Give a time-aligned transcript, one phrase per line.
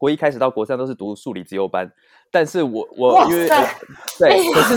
[0.00, 1.86] 国一开始到国三都是读数理自由班，
[2.32, 3.46] 但是我我因为
[4.18, 4.76] 对，可是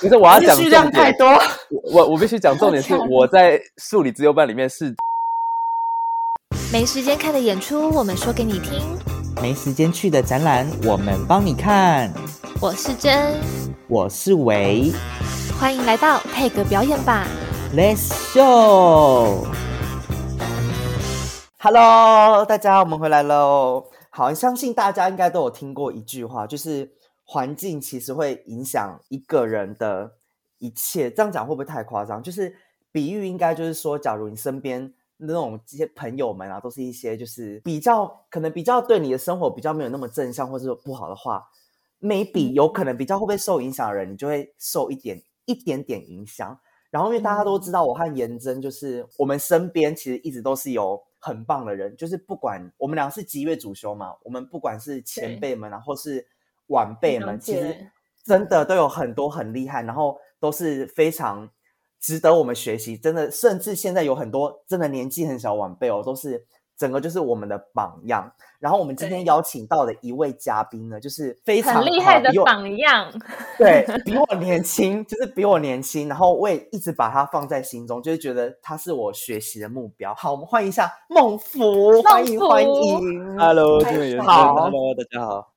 [0.00, 1.28] 可是我要讲数量太多，
[1.92, 4.92] 我我必须讲重点是我在数理自由班里面是
[6.72, 8.82] 没时间看的演出，我们说给你听。
[9.40, 12.12] 没时间去的展览，我们帮你看。
[12.60, 13.36] 我是真，
[13.86, 14.92] 我是维
[15.60, 17.28] 欢迎来到配格表演吧。
[17.76, 19.46] ，Let's show。
[21.58, 23.84] Hello，大家，我们回来喽。
[24.18, 26.90] 好，相信大家应该都有听过一句话，就是
[27.24, 30.12] 环境其实会影响一个人的
[30.58, 31.08] 一切。
[31.08, 32.20] 这样讲会不会太夸张？
[32.20, 32.52] 就是
[32.90, 41.48] 比喻，应该就是说，假如你身边那种这些朋友们啊，都是一些就是比较可能比较对你的生活比较没有那么正向或是不好的话
[42.00, 46.58] ，maybe 有可能比较会不会受影响的人，你就会受一点一点点影响。
[46.90, 56.26] 然后因为大家都知道，我和颜真就是我们身边其实一直都是有很棒的人，就是不管我们俩是吉月主修嘛，我们不管是前辈们然后是
[56.68, 57.90] 晚辈们，其实
[58.24, 61.50] 真的都有很多很厉害，然后都是非常
[61.98, 62.96] 值得我们学习。
[62.96, 66.46] 真的，甚至现在有很多真的年纪很小晚辈哦，都是
[66.78, 68.32] 整个就是我们的榜样。
[68.60, 73.12] 然后我们今天邀请到的一位嘉宾呢，就是非常很厉害的榜样。
[73.58, 80.14] 对比我 年轻，就是比我年轻，然后我也一直把他放在心中，就是觉得他是我学习的目标。
[80.14, 83.38] 好，我们欢迎一下孟福，欢迎福欢迎。
[83.38, 83.80] Hello，
[84.22, 85.52] 好，Hello，大家好。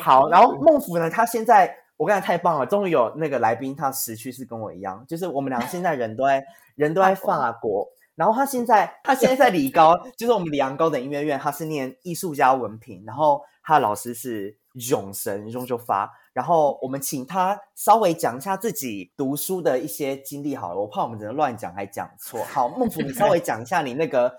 [0.00, 7.88] 好，然后孟福呢，他现在我刚才太棒了，终于有那个来宾，他时区是跟我一样，就是我们俩现在人都在人都在法国。
[8.16, 14.58] 然后他现在，他现在在理高，就是我们里昂高等音乐院，他是念艺术家文凭，然后他的老师是
[14.90, 22.44] 永神永就发，然后我们请他稍微讲一下自己读书的一些经历好了，我怕我们只能乱讲还讲错。
[22.44, 24.34] 好，孟福，你稍微讲一下你那个，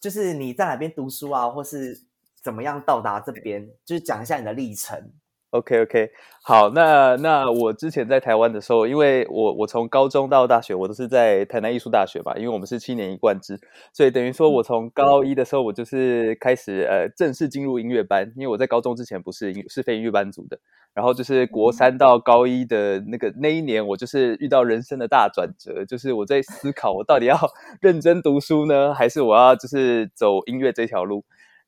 [0.00, 2.06] 就是你在哪边读书啊，或是
[2.42, 5.12] 怎么样到达这边，就是讲一下你的历程。
[5.56, 6.10] OK OK，
[6.44, 13.58] 好，那那我之前在台湾的时候，因为我我从高中到大学，我都是在台南艺术大学吧，因为我们是七年一贯制，
[13.92, 20.58] 所以等于说我从高一的时候，我就是开始呃正式进入音乐班，因为我在高中之前不是音是非音乐班组的，
[20.92, 27.38] 然后就是国三到高一的那个那一年，我就是遇到人生的大转折，就是我在思考我到底要
[27.80, 31.24] 认真读书呢，还是我要就是走音乐这条路。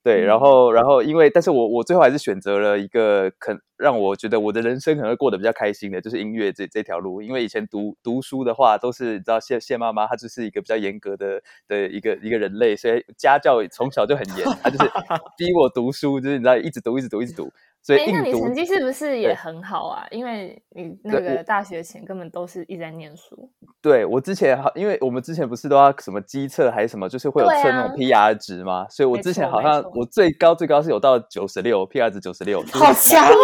[0.09, 7.21] 对，然后，然后，因为，但是我我最后还是选择了一个肯让我觉得我的人生可能会过得比较开心的，就是音乐这这条路。
[7.21, 14.91] 因为以前读读书的话，都是你知道谢谢妈妈，她就是一个比较严格的的一个一个人类，所以家教从小就很严，她就是
[15.37, 17.53] 逼我读书，就是你知道一直读一直读一直读，
[17.89, 18.21] 所以哎，那。
[18.21, 20.07] 你成绩是不是也很好啊？
[20.11, 23.51] 因为你那个大学前根本都是一直在念书。
[23.81, 33.35] 对我之前好，因为我们之前不是都要什么机测还是什么，就是会有测那种啊 PR 值嘛，所以我之前好像我最高最高是有到九十六 PR 值九十六，好强哦！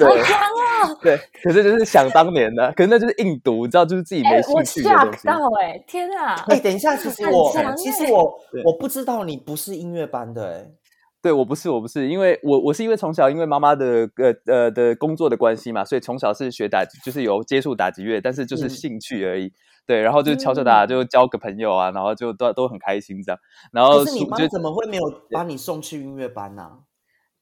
[0.00, 0.98] 好强哦！
[1.00, 5.26] 对，可是就是想当年的，可是那就是硬读，你知道，就是自己哎没，兴我趣的东 shock 西。
[5.26, 6.44] 到哎，天啊！
[6.48, 10.66] 哎，等一下，其实我强其实欸我我不知道你不是音乐班的哎。
[11.22, 19.52] 对我不是，我不是，因为我我是因为从小因为妈妈的呃呃的工作的关系嘛，所以从小是学打，就是有接触打击乐，但是就是嗯兴趣而已。
[19.86, 23.38] 对，然后就敲敲打打，就交个朋友啊，然后就都都很开心这样。
[23.72, 26.78] 然后可是你妈怎么会没有把你送去音乐班呢？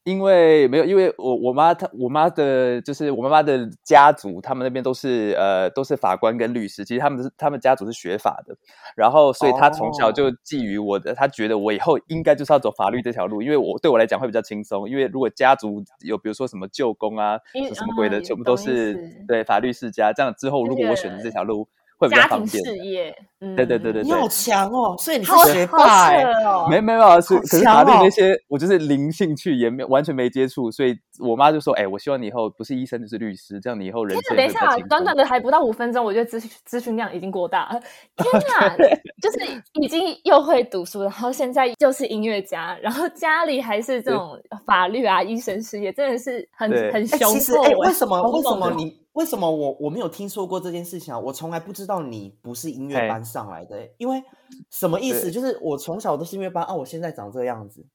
[0.03, 8.55] 因为没有，因为我我妈她我妈的就是我妈妈的家族，他们那边都是呃都是法官跟律师，其实他们是他们家族是学法的，
[8.95, 10.11] 然后所以她从小哦。
[10.11, 18.97] 就觊觎我的，她觉得我以后应该就是要走法律这条路，因为我对我来讲会比较轻松，因为如果家族有比如说什么舅公啊一什么鬼的，嗯全部都是
[19.27, 21.67] 对法律世家，这样之后如果我选择这条路
[21.99, 22.63] 会比较家庭方便。
[22.63, 24.95] 事业，嗯对对对对你好强哦！
[24.99, 26.11] 所以你是学霸
[26.45, 26.67] 哦！
[26.69, 34.77] 没没有啊，是好可是法律那些我就是零兴趣，也没有完全没接触，所以我妈就说：“哎、我希望你以后不是医生就是律师，这样你以后人天哪，等一下。
[34.87, 37.81] 短短的还不到五分钟，我觉得资讯资讯量已经过大了。
[38.17, 38.69] 天哪，
[39.21, 47.75] 就是已经又会读书，然后现在又是音乐家，然后家里还是这种法律啊、医生事业，真的是很很哎，雄其实哎，厚欸。
[47.75, 51.19] 为什么为什么你为什么我我没有听说过这件事情啊？
[51.19, 54.21] 我从来不知道你不是音乐班上来的欸，因为
[54.69, 55.31] 什么意思？
[55.31, 57.85] 就是我从小都是因为班啊，我现在长这个样子，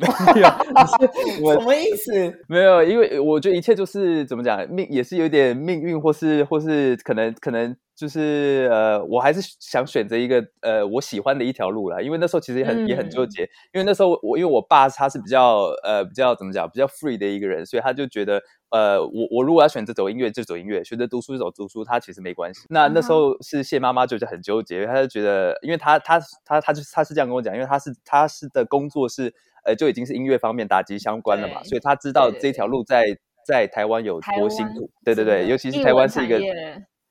[0.00, 0.48] 没有，
[1.54, 2.12] 什么意思？
[2.48, 12.00] 没有，因为我觉得一切就是怎么讲，命也是有点命运，或是或是可能可能就是呃，我还是想选择一个呃我喜欢的一条路啦。
[12.00, 13.42] 因为那时候其实也很、也很纠嗯结，
[13.72, 22.62] 因为那时候我因为我爸他是比较呃比较怎么讲比较 free 的一个人，所以他就觉得呃我我如果要选择走音乐就走音乐，选择读书就走读书，他其实没关系。
[22.70, 33.06] 那那时候是谢妈妈就是很纠结，她就觉得，因为她她她她就是她是这样跟我讲，因为她是她是的工作是呃就已经是音乐方面打击相关了嘛，所以他知道这条路在
[33.46, 34.90] 在台湾有多辛苦。
[35.04, 36.38] 对对对，尤其是台湾是一个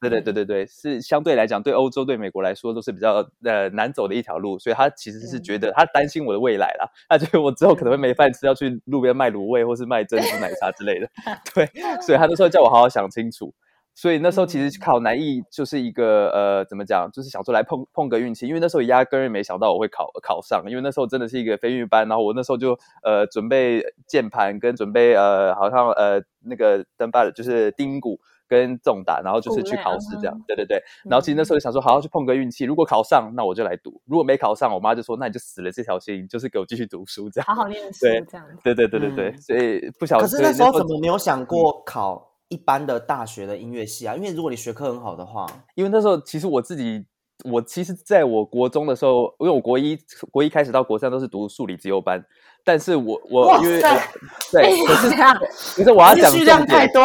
[0.01, 11.09] 对对对对对，是相对来讲，对欧洲、对美国来说都是比较呃难走的一条路，所以他其实是嗯觉得他担心我的未来啦，他觉得我之后可能会没饭吃，要去路边卖卤味或是卖珍珠奶茶之类的，
[11.53, 11.65] 对，
[12.01, 13.53] 所以他那时候叫我好好想清楚。
[13.99, 28.17] 所以那时候其实嗯考南艺就是一个呃，怎么讲，就是想说来碰碰个运气，因为那时候压根儿没想到我会考考上，因为那时候真的是一个飞运班，然后我那时候就呃准备键盘跟准备呃好像呃那个登巴的就是钉鼓
[28.47, 30.81] 跟重打，然后就是去考试这样嗯，对对对。
[31.03, 37.45] 然后其实那时候就想说，好好去碰个运气，如果考上，那我就来读；如果没考上，我妈就说，那你就死了这条心，就是给我继续读书这样。
[37.45, 38.61] 好好念书对这样子。
[38.63, 40.23] 对对对对对，嗯所以不晓得。
[40.23, 40.95] 可是那时候怎么？
[40.95, 44.15] 么没有想过考一般的大学的音乐系啊？
[44.15, 47.05] 因为如果你学科很好的话，因为那时候其实我自己，
[47.45, 49.97] 我其实在我国中的时候，因为我国一
[50.31, 52.23] 国一开始到国三都是读数理自由班，
[52.65, 53.79] 但是我我因为
[54.51, 55.37] 对，可是这样
[55.75, 57.01] 可是我要讲重点，太多。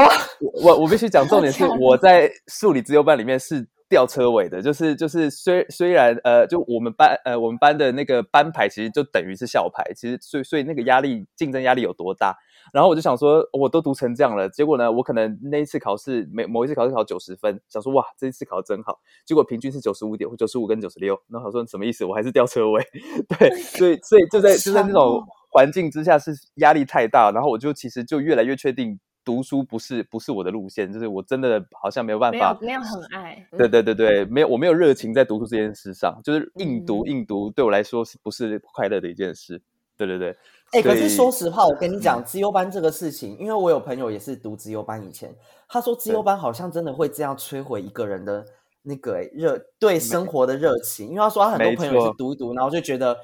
[0.62, 12.34] 我我必须讲重点是我在数理自由班里面是吊车尾的，就是就是虽虽然呃，就我们班呃我们班的那个班牌其实就等于是校牌，其实所以所以那个压力竞争压力有多大？
[12.72, 22.04] 然后我就想说，我都读成这样了，结果呢，我可能那一次考试每某一次考试考九十分，想说哇这一次考得真好，结果平均是九十五点或九十五跟九十六，然后我说什么意思？
[22.04, 22.82] 我还是吊车尾，
[23.38, 39.62] 对，所以所以就在 就在那种环境之下是压力太大，然后我就其实就越来越确定读书不是不是我的路线，就是我真的好像没有办没法有没有很爱，嗯对对对对，没有我没有热情在读书这件事上，就是硬读嗯硬读对我来说是不是快乐的一件事？
[39.96, 40.36] 对对对，
[40.72, 45.32] 哎、可是说实话，我跟你讲，资优班这个事情，因为我有朋友也是读资优班，以前
[45.68, 48.44] 他说资优班好像真的会这样摧毁一个人的
[48.82, 53.16] 那个欸热对生活的热情，因为他说他很多朋友也是读一读，然后就觉得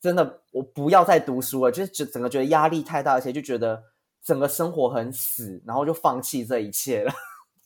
[0.00, 3.82] 真的我不要再读书了，就是整整个觉得压力太大，而且就觉得
[4.22, 7.12] 整个生活很死，然后就放弃这一切了。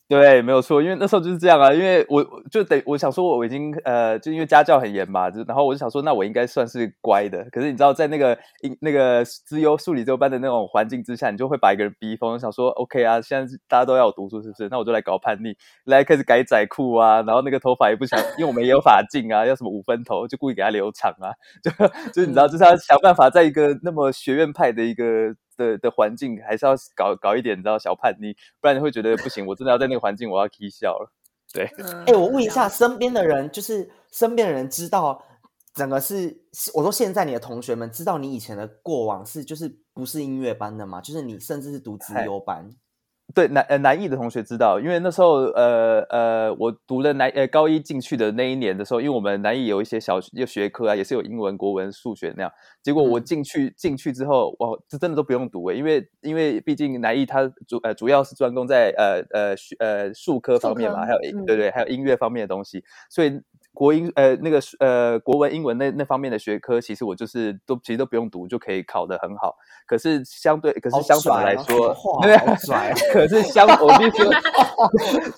[0.09, 7.47] 对，没有错，因为那时候就是这样啊，因为我就得我想说，我已经呃，就因为家教很严嘛，就然后我就想说，那我应该算是乖的。
[7.51, 8.37] 可是你知道，在那个
[8.81, 14.67] 那个资优数理这班的那种环境之下，你就会把一个人逼疯，想说 OK 啊，现在大家都要我读书，是不是？
[14.69, 15.55] 那我就来搞叛逆，
[15.85, 21.31] 来开始改仔裤啊，然后那个头发也不想，因为我们也有发镜啊，要什么五分头，就故意给他留长啊，
[21.63, 21.71] 就
[22.13, 25.33] 就是你知道，就是要想办法在一个那么学院派的一个。
[25.57, 31.11] 的的环境还是要搞搞一点，你知道小叛逆，不然你会觉得不行，我真的要在那个环境，我要 k 笑了。
[31.53, 35.23] 对，嗯哎、我问一下，身边的人，就是身边的人知道
[35.73, 36.35] 整个是，
[36.73, 40.99] 我说现在你的同学们知道你以前的过往是就是不是音乐班的吗？
[40.99, 42.69] 就是你甚至是读资嗨优班。
[43.33, 52.51] 对南呃南艺的同学知道，因为那时候呃呃我读了南呃高一进去的那一年的时候，因为我们南艺有一些小学学科啊，也是有英文、国文、数学那样。
[52.81, 63.41] 结果我嗯进去进去之后，哇，这真的都不用读诶，因为因为毕竟南艺它主呃主要是专攻在呃呃学呃数科方面嘛，科还有嗯对对，还有音乐方面的东西，所以。
[63.73, 69.55] 国英呃那个呃国文英文那那方面的学科，其实我就是都其实都不用读就可以考得很好。
[69.87, 74.31] 可是相对 可是相反来说，话对好拽哦可是相我必须说，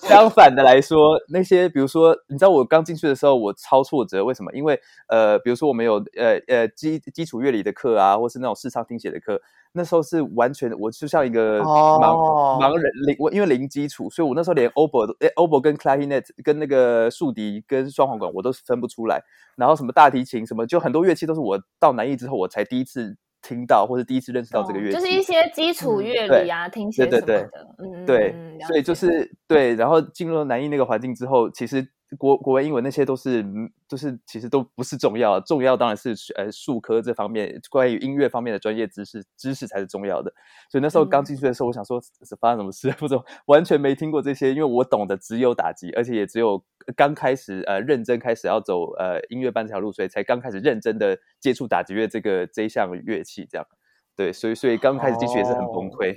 [0.08, 4.52] 相反的来说，那些比如说，你知道我刚进去的时候，我超挫折，为什么？
[4.52, 4.78] 因为
[5.08, 9.40] 呃，比如说我们有呃呃基基础乐理的课啊，或是那种视唱听写的课，
[9.72, 19.22] 那时候是完全我就像一个盲、哦盲人零，我因为零基础，所以我那时候连 oboe 都诶 oboe 跟 clarinet 跟那个竖笛跟双簧管我都分不出来，
[19.56, 28.92] 然后什么大提琴什么，就很多乐器都是我到南艺之后我才第一次听到，或者第一次认识到这个乐器，哦就是一些基础乐理啊、听写什么的，嗯，对，嗯所以就。
[28.96, 31.86] 是对，然后进入了南艺那个环境之后，其实
[32.18, 40.32] 国国文、英文那些都是，嗯就是其实都不是重要，重要当然是呃数科这方面关于音乐方面的专业知识，知识才是重要的。
[40.70, 46.62] 所以那时候刚嗯进去的时候，我想说是发生什么事， 不懂，完全没听过这些，因为我懂的只有打击，而且也只有
[46.94, 53.66] 刚开始呃认真开始要走呃音乐班这条路，所以才刚开始认真的接触打击乐这个这一项乐器，这样
[54.14, 56.16] 对，所以所以刚开始进去也是很崩哦溃，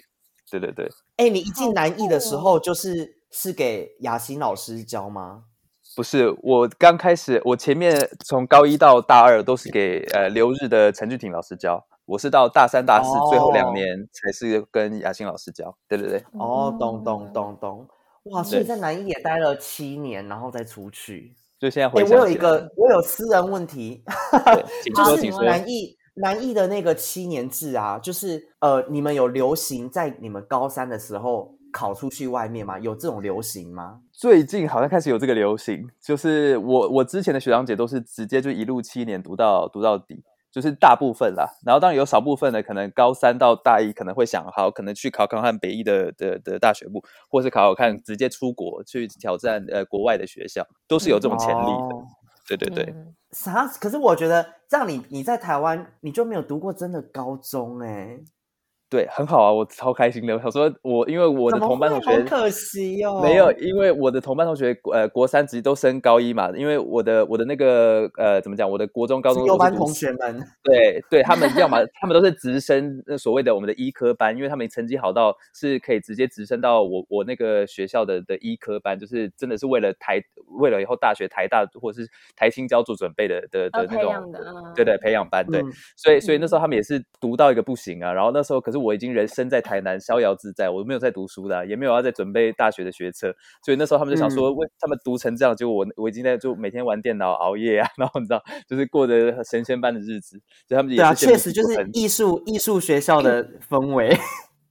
[0.51, 0.88] 对对对。
[1.17, 5.46] 哎、你一进南艺的时候，就是是给雅欣老师教吗？
[6.00, 15.75] 不是，我刚开始，我前面从高一到大二都是给呃留日的陈俊廷老师教，我是到大三、大四、最后两哦年才是跟雅欣老师教。
[15.89, 17.88] 对对对，哦，懂懂嗯懂懂。
[18.32, 21.36] 哇，所以对在南艺也待了七年，然后再出去。
[21.60, 24.01] 就现在回想起来有一个，我有私人问题，
[24.46, 25.44] 对 请说，就是请说。
[25.44, 32.77] 南艺南艺的那个七年制啊，就是呃，你们有流行在你们高三的时候考出去外面吗？
[32.77, 34.01] 有这种流行吗？
[34.12, 40.21] 最近好像开始有这个流行，就是我我之前的学长姐都是直接就一路七年读到读到底，
[40.51, 41.45] 就是大部分啦。
[41.65, 51.95] 然后当然有少部分的可能高三到大一可能会想好，可能去考考看北医的的的大学部，或是考考看直接出国去挑战呃国外的学校，都是有这种潜力的。
[51.95, 52.03] 哦
[52.50, 53.67] 对对对，嗯啥？
[53.79, 58.19] 可是我觉得这样你你在台湾你就没有读过真的高中哎、
[58.89, 60.34] 对，很好啊，我超开心的。
[60.34, 80.19] 我想说我因为我的同班同学可惜哦，没有，因为我的同班同学呃国三直接都升高一嘛，因为我的我的那个呃怎么讲，我的国中高中优班同学们，对对，他们要么他们都是直升那所谓的我们的医科班，因为他们成绩好到是可以直接直升到我我那个学校的的医科班，就是真的是为了台
[80.60, 84.34] 为了以后大学台大或者是台青交做准备的的呃的那种
[84.75, 85.72] 对对培养班对，嗯。
[85.96, 93.33] 所以所以那时候他们也是读到一个不行啊，然后那时候可是我已经人生在台南逍遥自在，我没有在读书的啊、也没有要在准备大学的学车，
[93.63, 104.17] 所以那时候他们就想说，为他们读成这样，结果我我已经在就每天玩电脑熬夜啊，然后你知道就是过着神仙般的日子，所以他们也对啊，确实就是艺术艺术学校的氛围。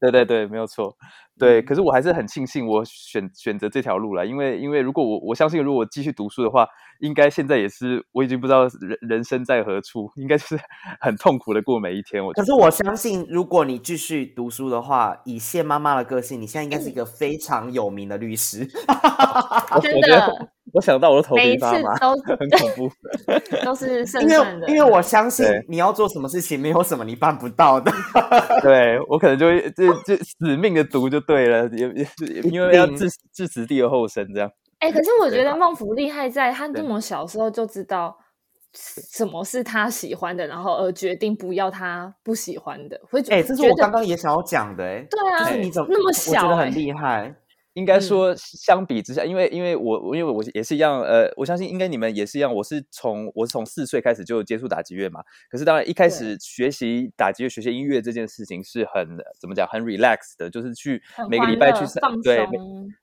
[0.00, 0.96] 对对对，没有错。
[1.38, 6.66] 对，可是我还是很庆幸我选选择这条路了，因为因为如果我我相信，如果我继续读书的话，
[6.98, 10.58] 应该现在也是我已经不知道人人生在何处，应该就是
[11.00, 12.24] 很痛苦的过每一天。
[12.24, 18.66] 我觉得可是我相信，如果你继续读书的话，以谢妈妈的个性，你现在应该是一个非常有名的律师。
[19.80, 22.90] 真我我觉得的我想到我的头每一次皮发麻，都很恐怖。
[23.64, 24.37] 都是胜因，为
[24.68, 27.90] 因为我相信你要做什么事情，没有什么你办不到的。
[28.62, 34.50] 对我可能就会就就死命的读就对了，也也因为要定置置死地而后生这样。
[34.78, 38.16] 哎、可是我觉得孟福厉害在他这么小时候就知道
[38.72, 43.00] 什么是他喜欢的，然后而决定不要他不喜欢的。
[43.10, 47.34] 会觉哎、这是我刚刚也想要讲的、哎，对啊，就是你怎么那么小、欸觉得很厉害。
[47.78, 48.02] 应该嗯。
[48.02, 55.20] 说，相比之下，因为因为我我因为我也是一样，呃，我相信应该你们也是一样，我是从我是从四岁开始就接触打击乐嘛。
[55.49, 62.47] 可是当然一开始学习打击乐、学习音乐这件事情是很怎么讲，很 relax 的，就是去每个礼拜去上对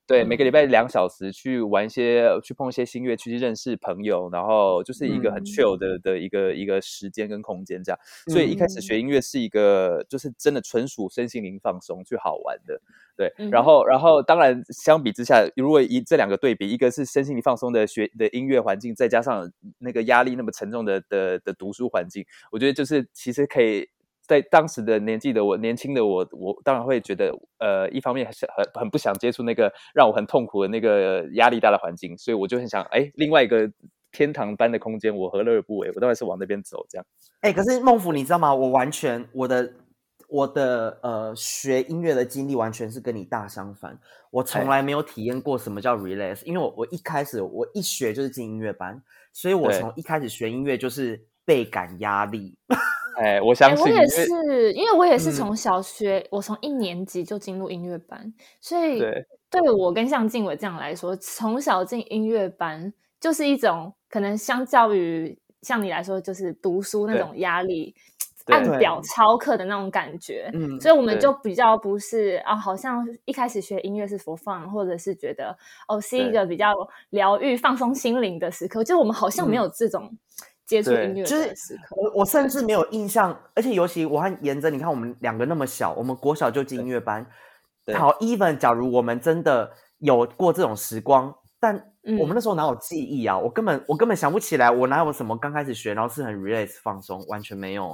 [0.07, 7.99] 对每个礼嗯拜两小时去玩一些去碰一些新乐，去认识朋友，然后就是一个很嗯 chill 的的一个一个时间跟空间这样。
[8.27, 12.81] 所以一开始嗯学音乐是一个就是真的纯属身心灵放松去好玩的。
[13.17, 23.87] 对，然后，然后，当然，相比之下，如果以这两个对比，一个是身心灵放松的学的音乐环境，再加上那个压力那么沉重的的的读书环境，我觉得就是其实可以
[24.27, 33.71] 在当时的年纪的我，年轻的我，我当然会觉得，呃，一方面是很很不想接触那个让我很痛苦的那个压力大的环境，所以我就很想，哎，另外一个
[34.11, 35.89] 天堂般的空间，我何乐而不为？
[35.93, 37.05] 我当然是往那边走，这样。
[37.41, 38.53] 哎、可是孟府，你知道吗？
[38.53, 39.73] 我完全我的
[40.27, 43.99] 我的呃学音乐的经历完全是跟你大相反。
[44.31, 52.57] 我从哎来没有体验过什么叫 relax，因为我我一开始我一学就是进音乐班，所以我对从一开始学音乐就是倍感压力。
[53.15, 55.33] 哎，我哎、相信，我也是，因为我也是嗯。
[55.33, 59.25] 从小学，我从一年级就进入音乐班，所以对。
[59.49, 67.95] 对我跟像静伟这样来说，从小进音乐班就是一种可能相较于像你来说，就是读书那种压力，
[68.47, 68.77] 按。
[68.77, 70.51] 表操课的那种感觉。
[70.53, 71.31] 嗯，所以我们就。
[71.41, 75.57] 比较不是啊，好像一开始学音乐是 for fun，或者是觉得
[75.87, 76.73] 哦是一个比较
[77.11, 79.59] 疗愈、放松心灵的时刻，就我们好像没嗯。
[79.59, 80.17] 有这种
[80.65, 81.95] 接触音乐就是的时刻。
[81.95, 87.25] 我我甚至没有印象，而且尤其我和颜真，你看我们两个那么小，我们国小就进音乐班。
[87.93, 91.75] 好，even 假如我们真的有过这种时光，但
[92.19, 93.37] 我们嗯那时候哪有记忆啊？
[93.37, 97.91] 我根本我根本想不起来，我哪有什么刚开始学，然后是很 relax 放松，完全没有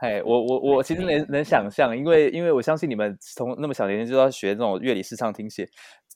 [0.00, 5.68] 哎、哎，我我我其实能能想象，因为因为我相信你们从那么小年纪就要学这种乐理视唱听写，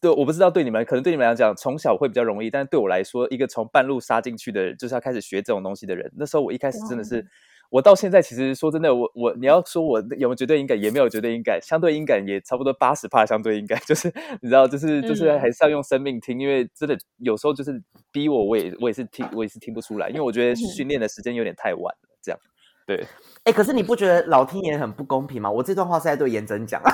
[0.02, 7.24] 对，我不知道对你们可能对你们来讲从小会比较容易，但是对我来说，一个从半路杀进去的人，就是要开始学这种东西的人，那时候我一开始真的是，
[7.70, 15.38] 我到现在其实说真的，我我你要说我有没有绝对音感，也没有绝对音感，相对音感也差不多八十帕相对音感，就是你知道，就是就是嗯。
[15.38, 17.80] 还是要用生命听，因为真的有时候就是
[18.10, 22.40] 逼我，我也我也是听我也是听不出来，因为我觉得训练的时间有点太晚了，这样，
[22.86, 23.06] 对。
[23.44, 25.50] 哎、可是你不觉得老天爷很不公平吗？
[25.50, 26.80] 我这段话是在对颜真讲，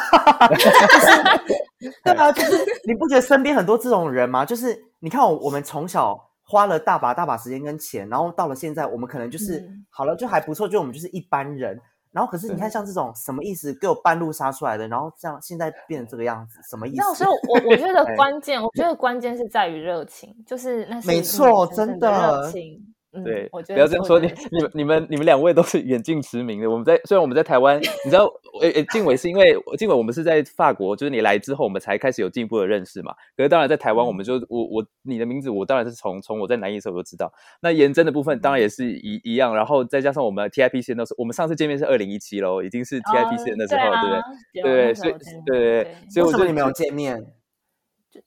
[2.02, 4.47] 对啊，就是你不觉得身边很多这种人吗？
[4.47, 11.78] 就是你看我我们从小花了大把大把时间跟钱，然后到了现在，我们可能就是、嗯好了，就还不错，就我们就是一般人。
[12.11, 13.75] 然后可是你看，像这种什么意思？
[13.78, 17.28] 给我半路杀出来的，然后这样现在变成这个样子，什么意那思所以？
[17.47, 22.83] 我我觉得 哎关键，我觉得关键是在于热情，就是那是没你错真的热情。
[23.12, 26.71] 嗯，对，我觉得不要这样说，你你们你们你们两位都是远近驰名的。
[26.71, 28.27] 我们在虽然我们在台湾，你知道，
[28.61, 33.15] 诶诶，静伟是因为静伟我们是在法国，就是你来之后，我们才开始有进一步的认识嘛。
[33.35, 37.33] 可是当然在台湾，我们就我我你的名字，我当然是从从我在南艺的时候就知道。
[37.62, 44.62] 那颜真的部分当然也是一一样，然后再加上我们 TIP 线都是我们上次见面是二零一七喽，已经是 TIP 线那时候，对不对？
[44.62, 45.12] 对对，所以
[45.47, 47.25] 对对对，所以我就为什么你没有见面？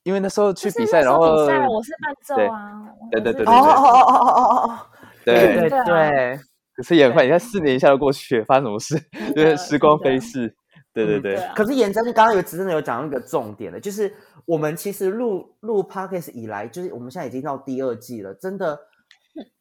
[0.04, 4.80] 因为那时候去比赛，然后比赛我是伴奏对啊，对对对哦哦哦哦哦哦哦，
[5.26, 6.40] 对对对
[6.76, 8.98] 可是也很快，你看四年一下就过去，发生什么事？
[9.36, 10.56] 就是的时光飞逝。
[10.94, 14.14] 对对对可是颜真刚刚有真的有讲到一个重点的，就是
[14.46, 18.78] 我们其实录录 podcast 以来，就是我们现在已经到第二季了，真的，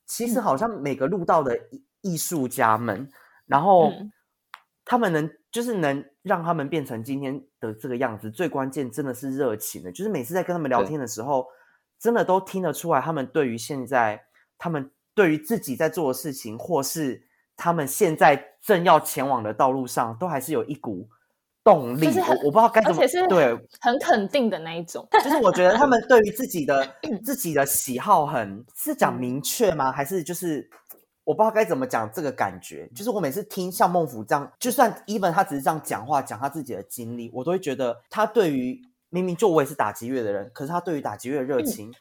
[0.08, 3.08] 其实好像每个录到的艺艺术家们，
[3.46, 4.10] 然后嗯
[4.84, 11.46] 他们能就是能让他们变成今天的这个样子，最关键真的是热情的，就是每次在跟他们聊天的时候，
[11.98, 14.22] 真的都听得出来，他们对于现在
[14.58, 17.22] 他们对于自己在做的事情，或是
[17.56, 21.08] 他们现在正要前往的道路上，都还是有一股
[21.62, 22.06] 动力。
[22.06, 25.06] 就是我我不知道该怎么而且是对，很肯定的那一种。
[25.22, 29.92] 就是我觉得他们对于自己的 自己的喜好很是讲明确吗？
[29.92, 30.68] 还是就是
[31.30, 32.88] 我不知道该怎么讲这个感觉？
[32.92, 41.94] 就是我每次听像孟府这样，就算 even 他只是这样讲话，讲他自己的经历，我都会觉得他对于明明就我也是打击乐的人，可是他对于打击乐的热情，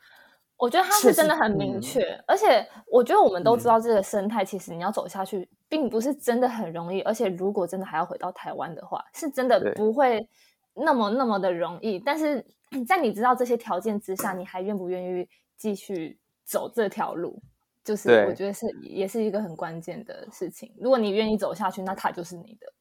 [0.58, 7.02] 我觉得他是真的很明嗯确，而且我觉得我们都知嗯道这个生态，其实你要走下去，并不是真的很容易。
[7.02, 10.28] 而且如果真的还要回到台湾的话，是真的不会
[10.74, 12.00] 那么那么的容易。
[12.00, 12.44] 但是
[12.88, 17.40] 在你知道这些条件之下，你还愿不愿意继续走这条路？
[17.84, 20.72] 就是我觉得是也是一个很关键的事情。
[20.78, 22.72] 如果你愿意走下去，那它就是你的。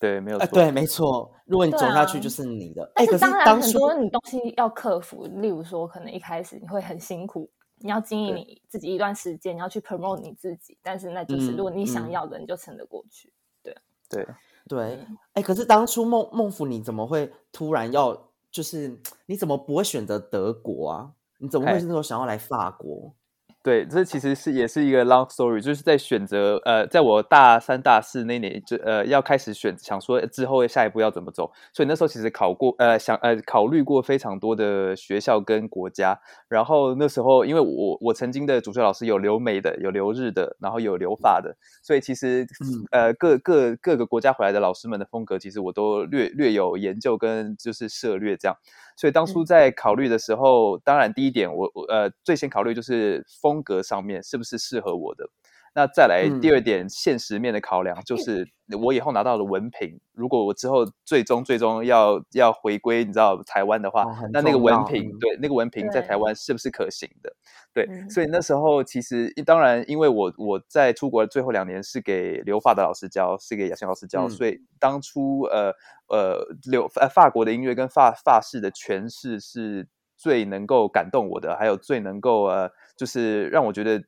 [0.00, 0.54] 对，没有啊，错。
[0.54, 2.90] 对，没错，如果你走下去啊就是你的。
[2.96, 13.32] 哎，可是但是当然，很多你东西要克服，例如说，可能一开始你会很辛苦，你要经营你自己一段时间，你要去 promote 你自己，但是那就是嗯如果你想嗯要的，你就撑得过去。
[13.62, 13.76] 对，
[14.08, 14.26] 对，
[14.68, 21.12] 对哎，可是当初孟孟府你怎么会突然要，就是你怎么不会选择德国啊？
[21.38, 23.14] 你怎么会是那时候想要来法国？
[23.62, 42.84] 对，这其实是也是一个 long story，就是在选择呃，在我大三、大四那年，就呃要开始选，想说之后下一步要怎么走，所以那时候其实考过呃想呃考虑过非常多的学校跟国家，然后那时候因为我我曾经的主修老师有留美的，有留日的，然后有留法的，所以其实嗯。
[42.90, 48.56] 呃各各各个国家回来的老师们的风格，其实我都略略有研究跟就是涉略这样。
[48.96, 55.28] 所以当初嗯在考虑的时候，当然第一点我我呃最先考虑就是风格上面是不是适合我的。
[55.74, 56.40] 那再来嗯。
[56.40, 58.46] 第二点，现实面的考量就是
[58.80, 65.68] 我以后拿到的文凭，如果我之后最终最终要要回归，你知道台湾的话，哦那那个文凭，嗯对那个文。
[65.72, 67.32] 凭在台湾是不是可行的？
[67.72, 68.10] 对，嗯。
[68.10, 74.30] 所以那时候其实当然，因为我我在出国的最后两年是给留法的老师教，是给雅欣老师教，嗯。
[74.30, 75.72] 所以当初呃
[76.08, 84.04] 呃留呃法国的音乐跟法法式的诠释是最能够感动我的，还有最能够呃就是让我觉得。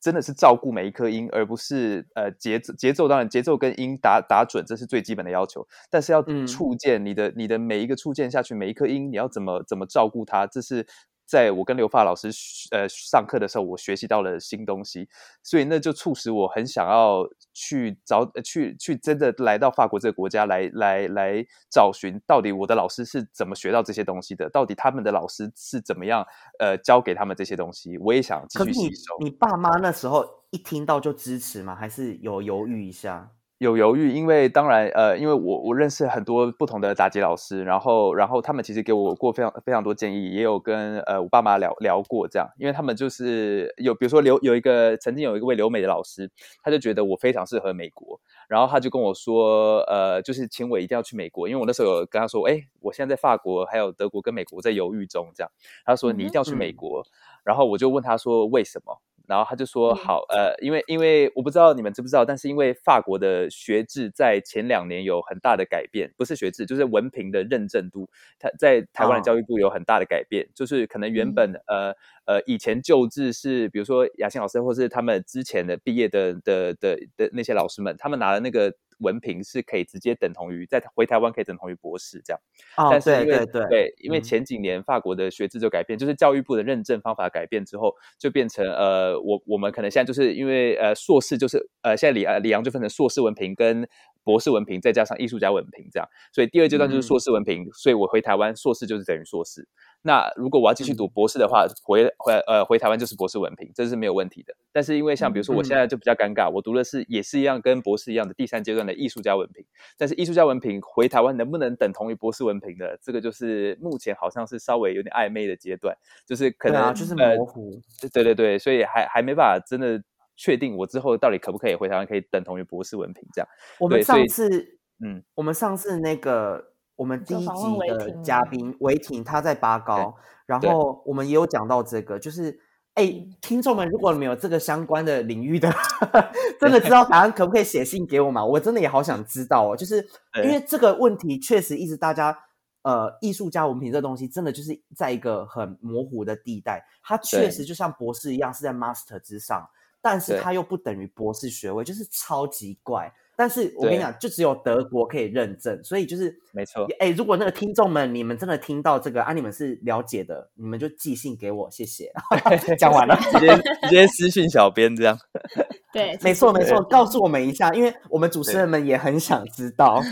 [0.00, 3.08] 真的是照顾每一颗音，而不是呃节奏节奏。
[3.08, 5.66] 当然，节奏跟音打打准，这是最基本的要求。
[5.90, 10.86] 但是要嗯触键你的你的每一个触键下去，每一颗音，你要怎么怎么照顾它，这是
[11.28, 12.30] 在我跟刘发老师
[12.70, 15.06] 呃上课的时候，我学习到了新东西。
[15.42, 24.48] 所以那就促使我很想要去找呃去去真的来到法国这个国家来来来找寻，到底我的老师是怎么学到这些东西的？
[24.48, 26.26] 到底他们的老师是怎么样
[26.58, 27.98] 呃教给他们这些东西？
[27.98, 29.16] 我也想继可是你续吸收。
[29.20, 31.76] 你爸妈那时候一听到就支持吗？
[31.76, 33.30] 还是有犹豫一下？
[33.58, 46.30] 有犹豫，因为当然，呃，因为我我认识很多不同的打击老师，然后然后他们其实给我过非常非常多建议，也有跟呃我爸妈聊聊过这样，因为他们就是有比如说留有一个曾经有一位留美的老师，
[46.62, 55.50] 他就觉得我非常适合美国，然后他就跟我说，呃，就是请我一定要去美国，因为我那时候有跟他说，哎，我现在在法国还有德国跟美国在犹豫中这样，
[55.84, 56.76] 他说你一定要去美嗯。
[56.76, 57.04] 国，
[57.42, 59.00] 然后我就问他说为什么？
[59.28, 59.96] 然后他就说嗯。
[59.96, 68.08] 好，呃，因为因为我不知道你们知不知道，但是因为法国的学制在前两年有很大的改变，不是学制，就是文凭的认证度，
[68.40, 69.22] 它在台湾的哦。
[69.22, 82.40] 教育部有很大的改变，就是可能原本、呃呃以前旧制是，比如说雅欣老师或是他们之前的毕业的的的的那些老师们，他们拿的那个文凭是可以直接等同于在回台湾可以等同于博士这样。
[82.76, 93.88] 哦，但是因为对对对，因为嗯前几年法国的学制就改变，就是教育部的认证方法改变之后，就变成呃，我我们可能现在就是因为呃硕士就是呃现在里呃里昂就分成硕士文凭跟
[94.28, 96.06] 博士文凭，再加上艺术家文凭这样。
[96.34, 99.66] 所以第二阶段就是嗯硕士文凭，所以我回台湾硕士就是等于硕士。
[100.02, 104.54] 那如果我要继续读博士的话，回回呃回台湾就是博士文凭，这是没有问题的。
[104.70, 109.64] 但是因为像比如说我现在就比较尴尬，我读的是也是一样跟博士一样的第三阶段的艺术家文凭，
[109.96, 117.80] 但是艺术家文凭回台湾能不能等同于博士文凭的，这个就是目前好像是稍微有点暧昧的阶段，就是可能、啊，就是呃模糊。
[118.12, 120.02] 对对对，所以还还没办法真的
[120.38, 123.48] 确定我之后到底可不可以回台湾可以等同于博士文凭这样。
[123.78, 130.14] 我们上次，嗯，我们上次那个我们第一集的嘉宾韦霆，他在八高，
[130.46, 132.60] 然对后我们也有讲到这个，就是。
[132.94, 135.72] 哎，听众们，如果你们有这个相关的领域的，
[136.58, 138.44] 真的知道答案，可不可以写信给我嘛？
[138.44, 139.98] 我真的也好想知道哦，就是
[140.42, 142.36] 因对为这个问题确实一直大家，
[142.82, 149.64] 呃，艺术家文凭这东西真的就是在一个很模糊的地带，它确对实就像博士一样是在 master 之上，
[150.00, 153.12] 但是它又不等于博士学位，就是超级怪。
[153.38, 156.84] 但是我跟你讲，就只有德国可以认证，所以就是没错。
[156.98, 162.10] 哎，如果那个听众们你们真的听到这个啊，你们是了解的，你们就寄信给我，谢谢。
[162.76, 165.16] 讲完了，直接直接私信小编这样。
[165.90, 170.02] 对，没错没错，告诉我们一下，因为我们主持人们也很想知道。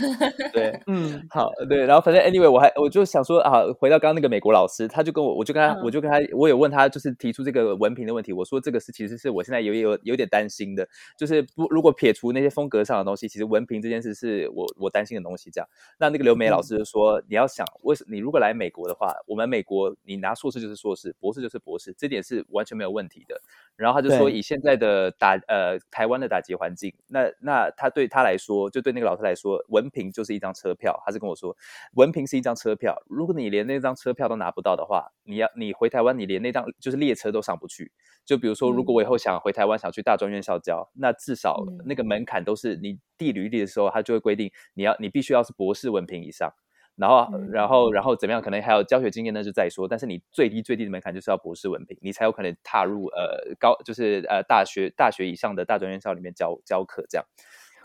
[0.53, 8.31] 对，嗯，好，对，然后反正 anyway，我还我就想说啊，回到刚刚那个美国老师，他就跟我，我就跟他，嗯我就跟他，我有问他，就是提出这个文凭的问题。
[8.31, 10.87] 我说这个是其实是我现在有有有点担心的，
[11.17, 15.49] 就是不如果撇除那些风格上的东西，其实文凭这件事是我我担心的东西。
[15.49, 23.41] 这样，那那个刘梅老师就说，你要想，为什你如果来美国的话，我们美国你拿硕士就是硕士，博士就是博士，这点是完全没有问题的。
[23.77, 30.99] 然后他就说，以现在的打呃台湾的打击环境，那那他对他来说，就对那个老师来说，文凭就是一张车票。
[31.05, 31.55] 他是跟我说，
[31.93, 37.91] 文凭是一张车票，如果你连那张车票都拿不到的话，你要你回台湾，你连那张就是列车都上不去。
[38.25, 46.51] 就比如说，如果我以后想回台湾，想去大专院校教，那至少嗯那个门槛都是你递履历的时候，他就会规定你要你必须要是博士文凭以上。
[46.97, 48.41] 然后，嗯然后，然后怎么样？
[48.41, 49.87] 可能还有教学经验，那就再说。
[49.87, 57.25] 但是你最低最低的门槛就是要博士文凭，你才有可能踏入呃高，就是呃大学大学以上的大专院校里面教教课这样。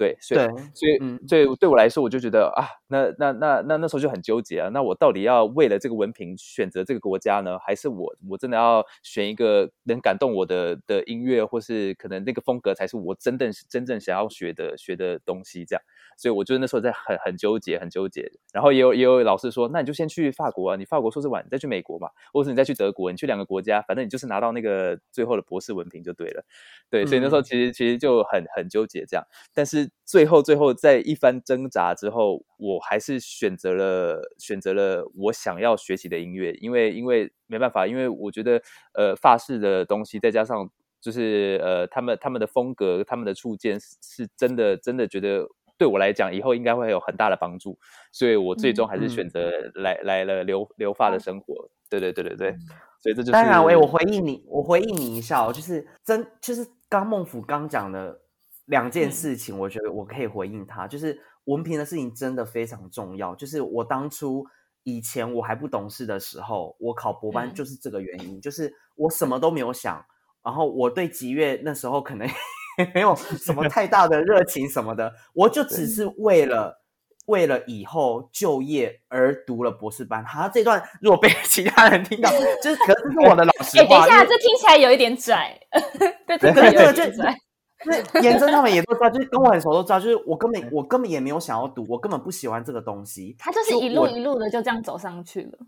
[0.02, 0.40] 对，所以，
[0.74, 4.68] 所以嗯所以对我来说，我就觉得啊，那那那那那时候就很纠结啊。
[4.72, 15.64] 那我到底要为了这个文凭选择这个国家呢，还是我我真的要选一个能感动我的的音乐，或是可能那个风格才是我真正真正想要学的学的东西？
[15.64, 15.82] 这样，
[16.16, 18.30] 所以我就那时候在很很纠结，很纠结。
[18.52, 26.44] 然后也有也有老师说，那你就先去法国啊，你法国硕士完，你再去美国嘛，或者你再去德国，你去两个国家，反正你就是拿到那个最后的博士文凭就对了。
[26.90, 29.24] 对，所以那时候嗯其实其实就很很纠结这样。
[29.54, 38.62] 但是最后最后在一番挣扎之后，我还是选择了选择了我想要学习的音乐，因为因为没办法，因为我觉得
[38.94, 45.46] 呃法式的东西再加上就是呃他们他们的风格他们的触键是是真的真的觉得。
[45.78, 47.76] 对我来讲，以后应该会有很大的帮助，
[48.12, 51.70] 所以我最终还是选嗯择来、来了留留发的生活。
[51.90, 52.54] 对对对对对，
[53.00, 58.20] 所以这就是当然，我，我回应你，我回应你一下哦，就是真，就是刚孟府刚讲的
[58.66, 63.34] 两件嗯事情，我觉得我可以回应他，就是文凭的事情真的非常重要。
[63.34, 64.44] 就是我当初
[64.82, 70.04] 以前我还不懂事的时候，我考博班嗯就是这个原因，就是我什么都没有想，
[70.44, 72.26] 然后我对吉月那时候可能
[72.78, 76.80] 也 没有什么太大的热情什么的，我就只是为了。
[77.26, 82.28] 为了以后就业而读了博士班，好，这段如果被 其他人听到，
[82.60, 83.96] 就是可是这是我的老 师哎，等。
[83.96, 85.56] 一下，这听起来有一点拽，
[86.26, 87.32] 对，这对对。
[87.84, 93.34] 就是颜真他们也都知道，就是跟我很熟都知道，就是我根本我根本也没有想要读，我根本不喜欢这个东西。
[93.38, 95.58] 他就是一路一路的就这样走上去了。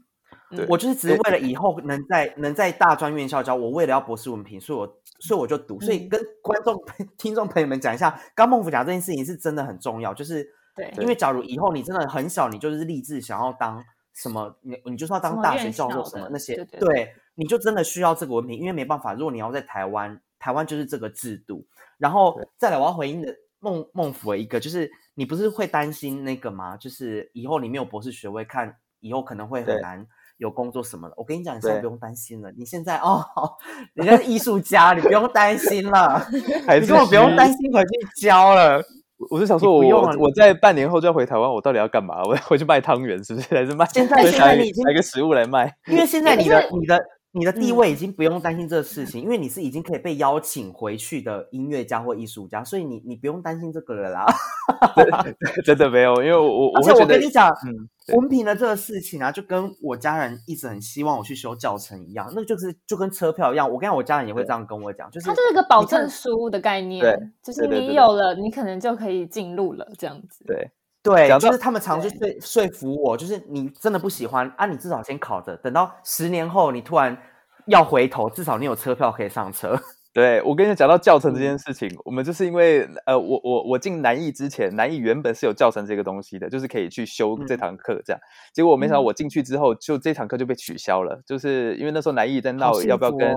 [0.51, 4.87] 对我就是只是为了以后能在能在大专院校教，我为了要博士文凭，所以我
[5.21, 5.81] 所以我就读。
[5.81, 6.81] 所以嗯跟观众
[7.17, 10.47] 听众朋友们讲一下，刚孟福讲这件事情是真的很重要，就是
[10.77, 13.83] 对因为假如以后你真的很小，你就是立志想要当
[14.15, 21.67] 什么，你你就是要当大学教授什么那些，对对对你就真的需要这个文凭，因为没办法，如果你要在台湾，台湾就是这个制度。
[22.05, 26.77] 然后再来，我要回应的孟孟府的一个，就是你不是会担心那个吗？
[26.77, 31.15] 就是以后你没有博士学位，看以后可能会很难有工作什么的。
[31.17, 33.25] 我跟你讲，你现在不用担心了，你现在哦，
[33.97, 37.89] 人家是艺术家，你不用担心了， 你根本不用担心回去
[38.21, 38.83] 教了。
[39.17, 42.23] 我我是想说我，用我我在半年后就要回台湾，我到底要干嘛？
[42.25, 43.55] 我要回去卖汤圆，是不是？
[43.55, 43.87] 还是卖？
[43.87, 45.75] 现在现在你已经拿一个食物来卖？
[45.87, 47.01] 因为现在你的你的
[47.37, 54.27] 你的地位已经不用担心这个事情，因为你是已经可以被邀请回去的音乐家或艺术家，所以你你不用担心这个了啦。
[55.65, 63.69] 真的没有，因为我我而且我跟你讲，嗯，文凭的这个事情啊，就跟我家人一直很希望我去修教程一样，那就是就跟车票一样。
[63.69, 70.45] 我跟我家人也会这样跟我讲，就是它就是一个保证书的概念对，就是你有了，你可能就可以进入了这样子。
[70.47, 70.71] 对
[71.05, 77.17] 对，就是他们常去说说服我，就是你真的不喜欢啊，你至少先考着，等到十年后你突然
[77.67, 79.79] 要回头，至少你有车票可以上车。
[80.15, 88.21] 对，我跟你讲到教程这嗯件事情，我们就是因为呃，我我我进南艺之前，南艺原本是有教程这个东西的，就是可以去修这嗯堂课这样。
[88.55, 93.29] 结果我没想到嗯我进去之后，就这堂课就被取消了，就是因为那时候南艺在闹幸要不要跟、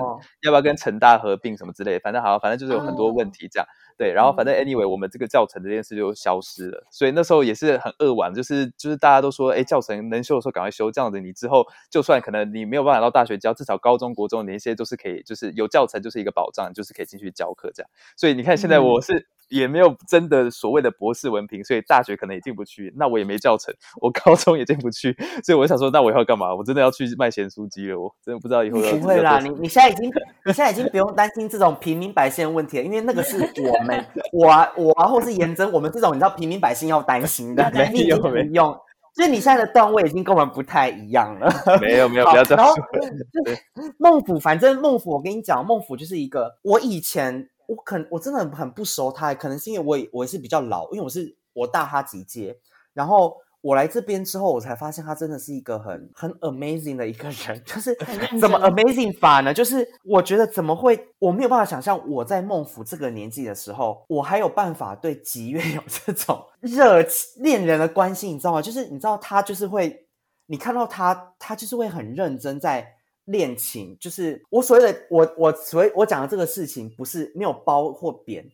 [0.43, 3.67] 要不要跟成大合并什么之类的，反正好，反正就是有很多问哦题这样。
[3.97, 17.89] 对，然后反正嗯 anyway，我们这个教程这件事就消失了，所以那时候也是很扼腕，就是就是大家都说，哎，教程能修的时候赶快修，这样子你之后就算可能你没有办法到大学教，至少高中国中你一些都是可以，就是有教程就是一个保障，就是可以进去教课这样。
[18.15, 19.27] 所以你看现在我是。
[19.49, 22.93] 也没有真的所谓的博士文凭，所以大学可能也进不去。
[22.97, 26.53] 那我也没教程，我高中也进不去，所以我想说，那我以后要干嘛？
[26.53, 30.09] 我真的要去卖咸酥鸡了，我真的不知道以后要不会啦，你你现在已经
[30.45, 38.77] 你现在已经不用担心这种平民百姓的问题了，因为那个是我们我啊我啊或是严真我们这种你知道平民百姓要担心的， 没有没用。
[39.15, 41.51] 所以你现在的段位已经跟我们不太一样了。
[41.81, 43.55] 没有没有，不要这然后样说。
[43.97, 52.57] 孟府，反正孟府，我跟你讲，孟府就是一个我以前我可能我真的很很不熟他，可能是因为我也我也是比较老，因为我是我大他几届，
[52.93, 57.93] 然后我来这边之后，我才发现他真的是一个很很 amazing 的一个人， 就是
[58.39, 59.53] 怎么 amazing 法呢？
[59.53, 68.61] 就是我觉得怎么会，我没有办法想象我在孟府这个年纪的时候，我还有办法对吉月 有这种热情恋人的关心，你知道吗？
[68.61, 70.07] 就是你知道他就是会，
[70.45, 72.96] 你看到他，他就是会很认真在。
[73.27, 78.45] 恋情就是我所谓的我我所谓我讲的这个事情，不是没有褒或贬，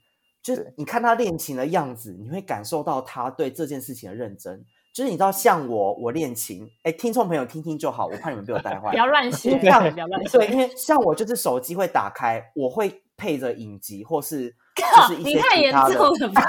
[0.42, 4.64] 就是你看他恋情的样子，你会感受到他对这件事情的认真。
[4.94, 8.96] 就是你知道，像我我恋情，哎，听众朋友听听就好，我怕你们被我带坏 不。
[8.96, 10.38] 要乱学，这样不要乱学。
[10.38, 15.96] 对，因为像我就是手机会打开，我会配着影集或是 就是一些你太严其他的。
[15.96, 16.42] 重了吧？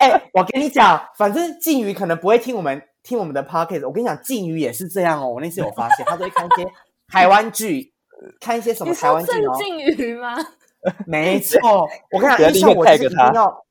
[0.00, 3.86] 哎、我跟你讲，反正靖宇可能不会听我们听我们的 podcast。
[3.86, 5.28] 我跟你讲，靖宇也是这样哦。
[5.28, 6.66] 我那次有发现，他都会看一些
[7.14, 7.94] 台湾剧，
[8.40, 9.56] 看一些什么台湾剧哦。
[9.56, 10.36] 郑靖宇吗？
[11.06, 13.64] 没错，我跟你讲，不要因为像我一定要，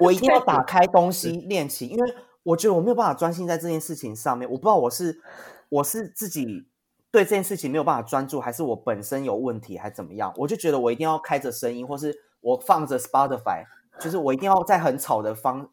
[0.00, 4.48] 我一定要打开东西练琴，因为我觉得我没有办法专心在这件事情上面。
[4.48, 5.20] 我不知道我是
[5.68, 6.68] 我是自己
[7.10, 10.32] 对这件事情没有办法专注，还是我本身有问题，还是怎么样？
[10.36, 13.64] 我就觉得我一定要开着声音，或是我放着 Spotify，
[13.98, 15.68] 就是我一定要在很吵的方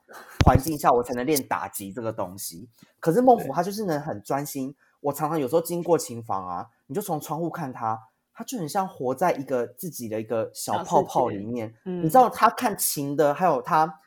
[0.46, 2.68] 环境下，我才能练打击这个东西。
[3.00, 4.76] 可是孟府他就是能很专心，
[5.08, 7.98] 我常常有时候经过琴房啊，你就从窗户看他，
[8.34, 11.74] 他就很像活在一个自己的一个小小泡泡里面。
[11.86, 14.02] 嗯你知道他看琴的，还有他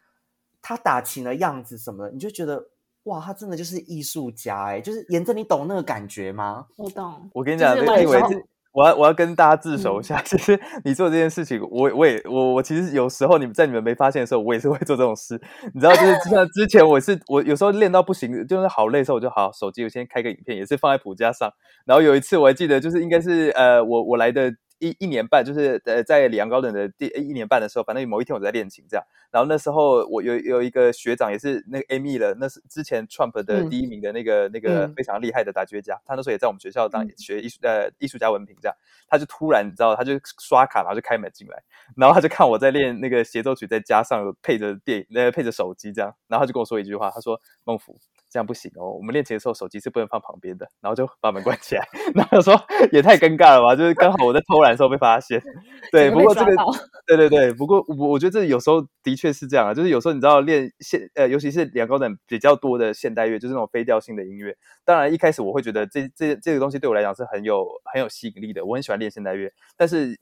[0.60, 2.68] 他打琴的样子什么的，你就觉得
[3.04, 6.66] 哇，他真的就是艺术家哎、就是沿着你懂那个感觉吗？
[6.76, 7.30] 我懂。
[7.32, 15.40] 我跟你讲，就是这个以为是我要我要跟大家自首一嗯下， 其实你做这件事情，我我也我我其实有时候你们在你们没发现的时候，我也是会做这种事。
[15.74, 21.50] 你知道，就是就像之前我是我有时候练到不行，就是好累的时候，我就好手机我先开个影片，也是放在谱架上。
[21.84, 24.52] 然后有一次我还记得，就是应该是呃我我来的。
[24.80, 33.70] 一一年半，就是呃，在里昂高等的第一年半的时候，反正某一天我在练琴这样，然后那时候我有有一个学长，也是那个 Amy 了，那是之前 Trump 的嗯。
[33.70, 34.94] 第一名的那个、那个嗯。
[34.96, 37.12] 非常厉害的打击乐家，他那时候也在我们学校当嗯。
[37.16, 38.74] 学艺术呃艺术家文凭这样，
[39.06, 41.62] 他就突然你知道，他就刷卡，然后就开门进来，
[41.96, 47.98] 然后他就看我在练那个协奏曲，再加上配着电呃配着手机这样，然后他就跟我说一句话，他说孟福。
[48.30, 52.54] 这样不行哦，我们练琴的时候手机是不能放旁边的，然后就把门关起来， 然后就说
[52.92, 55.42] 也太尴尬了吧，就是刚好我在偷懒的时候被发现，
[55.90, 56.52] 对，不过这个
[57.06, 64.56] 对对对，不过我我觉得这有时候的确是这样啊，就是有时候你知道练现呃，尤其是两高等比较多的现代乐，就是那种非调性的音乐。
[64.84, 70.18] 当然一开始我会觉得这这这个东西对我来讲是很有很有吸引力的，我很喜欢练现代乐，但是。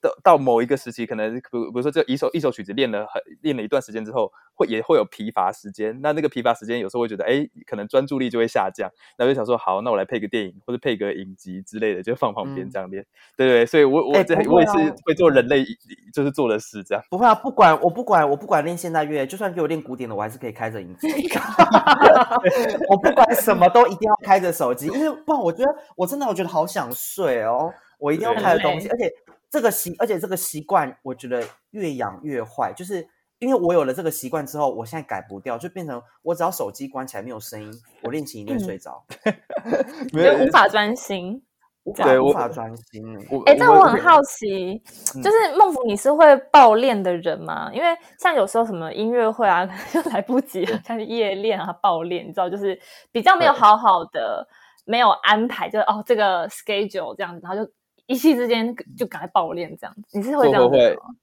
[0.00, 5.98] 到到某一个时期，可能比如比如说这一首一首曲子练了很练了一段时间之后，会也会有疲乏时间。
[6.00, 8.90] 那那个疲乏时间，有时候会觉得，哎，可能专注力就会下降。
[9.18, 13.04] 那就想说，好，那我来配个电影或者配个影集之类的，就放旁边嗯这样练。
[13.36, 15.64] 对对，所以我我哎这我也是会做人类
[16.12, 17.04] 就是做的事这样。
[17.10, 21.08] 不会啊，不管我不管我不管练现代乐，就算给我练古典的，我还是可以开着影集。
[22.88, 29.10] 我不管什么都一定要开着手机，因为不然我觉得我真的我觉得好想睡哦，我一定要对开着东西，而且
[29.50, 33.06] 这个习而且这个习惯我觉得越养越坏，就是
[33.38, 39.04] 因为我有了这个习惯之后，我现在改不掉，就变成我只要手机关起来没有声音，我练琴一定睡着。
[40.12, 41.42] 没有就无法专心。
[41.84, 43.02] 无对无法专心
[43.46, 44.82] 哎，这我很好奇，
[45.14, 47.70] 嗯就是孟府，你是会暴练的人吗？
[47.72, 52.78] 因为像有时候什么音乐会啊，可 能就来不及了，像是夜练啊、暴练，你知道，就是
[53.10, 54.46] 比较没有好好的，
[54.84, 57.72] 没有安排，就是哦这个 schedule 这样子，然后就
[58.08, 60.18] 一夕之间就赶快爆练这样子。
[60.18, 60.70] 你是会这样吗？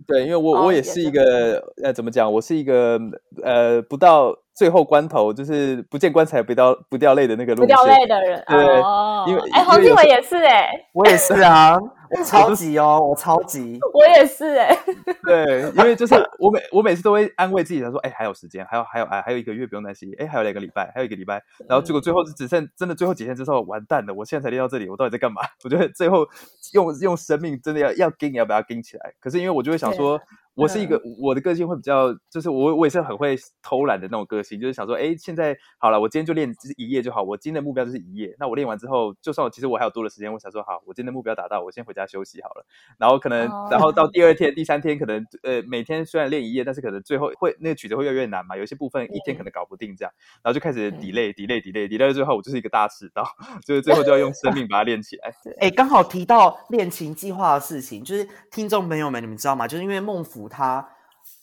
[0.08, 2.32] 对，因为我、我也是一个呃，怎么讲？
[2.32, 3.00] 我是一个
[3.44, 7.94] 呃，不到最后关头就是不见棺材不掉不掉泪的那个路不掉线。
[7.94, 11.76] 泪的人对哦，因为哎，黄因为有时靖伟也是哎，我也是啊，
[12.10, 13.78] 我超级哦，我超级。
[13.94, 14.78] 我也是哎，
[15.24, 20.10] 对，因为就是我每我每次都会安慰自己，他说：“哎，还有时间，还有还有哎，还有一个月，不用担心。
[20.18, 24.14] 哎，还有两个礼拜，还有一个礼拜。”然后结果最后是只剩真的最后几天之后，完蛋了！
[24.14, 25.42] 我现在才练到这里，我到底在干嘛？
[25.66, 26.26] 我觉得最后
[26.74, 29.14] 用用生命真的要要盯，要把它跟起来。
[29.20, 30.20] 可是因为我就会想说，
[30.56, 38.36] 我是一个我的个性会比较，就是我我也是很会偷懒的那种个性，就是想说，哎，现在好了，我今天就练就是一页就好，我今天的目标就是一页。
[38.40, 42.66] 那我练完之后，就算我其实我还有多的时间，我想说，好，我今天的目标达到，我先回家休息好了。
[42.98, 53.26] 然后可能，然后到第二天、第三天，可能呃每天虽然练一页，但是可能最后会那个曲子会越来越难嘛，有些部分一天可能搞不定这样，然后就开始 delay、delay、delay、delay，到最后我就是一个大迟到，
[53.66, 55.34] 就是最后就要用生命把它练起来。
[55.60, 59.68] 哎，刚好提到练琴计划的事情，就是听众朋友们，你们知道吗？
[59.68, 60.88] 就是因为孟府他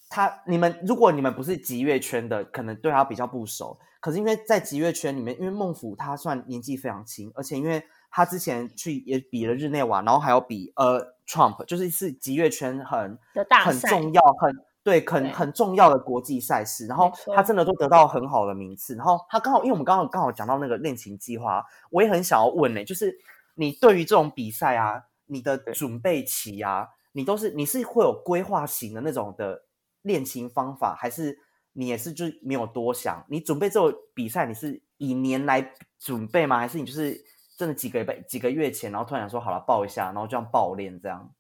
[0.09, 3.79] 他你们如果你们不是极乐圈的，可能对他比较不熟。
[4.01, 13.17] 可是因为在极乐圈里面，因为孟府他算年纪非常轻，而且因为他之前去也比了日内瓦，然后还有比呃 Trump，就是是极乐圈很
[13.65, 18.97] 很重要、很对很很重要的国际赛事，然后他真的都得到很好的名次。
[18.97, 23.17] 然后他刚好，因为我们刚好刚好讲到那个恋情计划，我也很想要问呢、就是
[23.55, 29.65] 你对于这种比赛啊，你的准备期啊，你都是你是会有规划型的那种的
[30.03, 31.39] 练琴方法，还是
[31.73, 33.25] 你也是就是没有多想？
[33.29, 36.59] 你准备这种比赛，你是以年来准备吗？
[36.59, 37.19] 还是你就是
[37.57, 41.31] 真的几个月几个月前，然后突然想说好了报一下，然后这样爆练这样？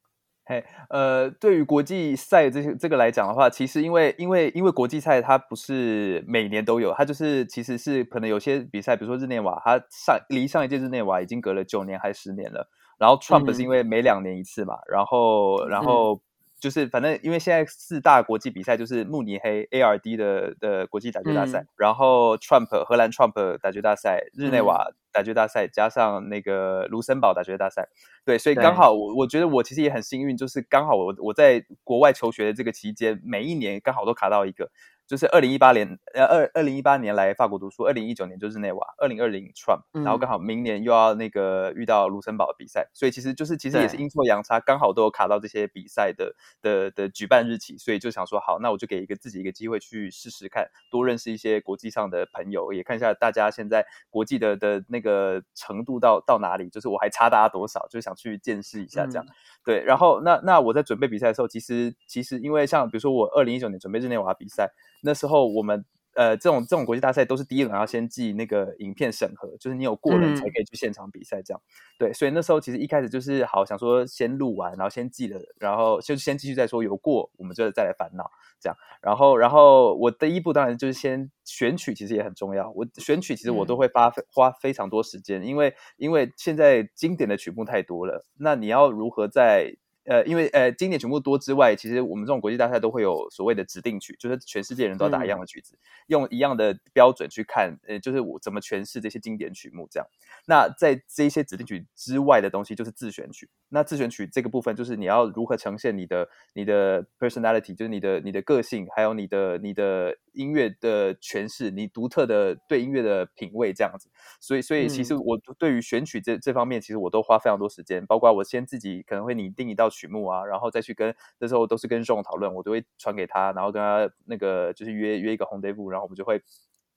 [0.44, 12.68] 嘿，呃，对于国际赛这些这个来讲的话，其实因为因为因为国际赛它不是每年都有，它就是其实是可能有些比赛，比如说日内瓦，它上离上一届日内瓦已经隔了九年还是十年了。
[12.98, 16.20] 然后 Trump 嗯是因为每两年一次嘛，然后然后
[16.61, 21.66] 就是反正因为现在四大国际比赛就是慕尼黑 ARD 的的国际打球大赛，嗯。
[21.76, 24.66] 然后 Trump 荷兰 Trump 打球大赛，日内嗯。
[24.66, 27.87] 瓦打球大赛，加上那个卢森堡打球大赛。
[28.24, 34.70] 对，所以刚好我我觉得我其实也很幸运，就是刚好我我在国外求学的这个期间，每一年刚好都卡到一个，
[35.12, 59.27] 就是二零一八年呃二二零一八年来法国读书，二零一九年就是内瓦，二零二零 Trump，、然后嗯刚好明年又要那个遇到卢森堡的比赛，所以其实就是其实也是阴错阳差，刚好都有卡到这些比赛的的的举办日期，所以就想说好，那我就给一个自己一个机会去试试看，多认识一些国际上的朋友，也看一下大家现在国际的的那个程度到到哪里，就是我还差大家多少，就想去见识一下这样。
[59.27, 64.68] 嗯对，然后那那我在准备比赛的时候，其实其实因为像比如说我二零一九年准备日内瓦比赛，
[65.03, 65.85] 那时候我们
[66.15, 71.61] 呃这种这种国际大赛都是第一轮要先寄那个影片审核，就是你有过人才嗯可以去现场比赛这样。
[71.99, 78.77] 对，所以那时候其实一开始就是好想说先录完，然后先寄了，然后就先继续再说有过，我们就再来烦恼这样。
[79.01, 82.71] 然后然后我第一步当然就是先选曲，其实也很重要。
[82.73, 100.07] 我选曲其实我都嗯会花费花非常多时间，因为因为现在经典的曲目太多了，那你要如何在呃，因为呃，经典曲目多之外，其实我们这种国际大赛都会有所谓的指定曲，就是全世界人都要打一样的曲子，用一样的标准去看，呃，就是我怎么诠释这些经典曲目这样。
[100.47, 103.49] 那在这些指定曲之外的东西，就是自选曲。
[103.69, 114.11] 那自选曲这个部分，就是你要如何呈现你的你的 personality，就是你的你的个性，还有你的你的音乐的诠释，你独特的对音乐的品味这样子。
[114.40, 126.42] 所以，所以其实我对于选曲这这方面，其实我都花非常多时间，包括我先自己可能会拟定一道曲目啊，然后再去跟那时候都是跟 Ron 讨论，我都会传给他，然后跟他那个就是约约一个 rendezvous，然后我们就会。